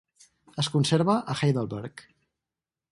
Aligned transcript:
Es 0.63 0.69
conserva 0.77 1.19
a 1.33 1.37
Heidelberg. 1.43 2.07